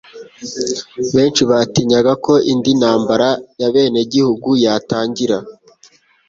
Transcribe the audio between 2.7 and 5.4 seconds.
ntambara y'abenegihugu yatangira